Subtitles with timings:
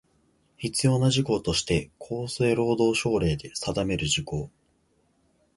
[0.57, 4.49] 必要な事項として厚生労働省令で定める事項